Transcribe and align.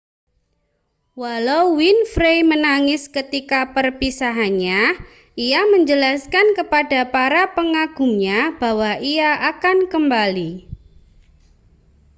walau 1.21 1.65
winfrey 1.79 2.39
menangis 2.51 3.03
ketika 3.17 3.59
perpisahannya 3.75 4.83
ia 5.45 5.61
menjelaskan 5.73 6.47
kepada 6.59 7.01
para 7.13 7.43
pengagumnya 7.57 8.39
bahwa 8.61 8.91
ia 9.13 9.29
akan 9.53 9.77
kembali 9.93 10.51